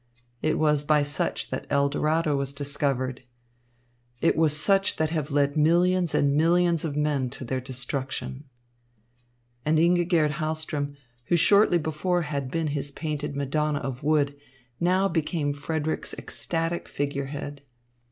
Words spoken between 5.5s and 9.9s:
millions and millions of men to their destruction. And